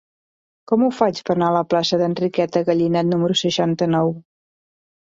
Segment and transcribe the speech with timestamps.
[0.71, 4.15] Com ho faig per anar a la plaça d'Enriqueta Gallinat número seixanta-nou?